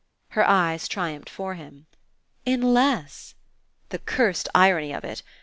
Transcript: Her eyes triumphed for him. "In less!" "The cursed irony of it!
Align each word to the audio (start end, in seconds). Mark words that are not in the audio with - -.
Her 0.29 0.43
eyes 0.43 0.87
triumphed 0.87 1.29
for 1.29 1.53
him. 1.53 1.85
"In 2.43 2.73
less!" 2.73 3.35
"The 3.89 3.99
cursed 3.99 4.49
irony 4.55 4.91
of 4.93 5.03
it! 5.03 5.21